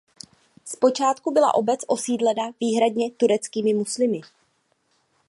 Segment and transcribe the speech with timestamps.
[0.65, 4.21] Zpočátku byla obec osídlena výhradně tureckými muslimy.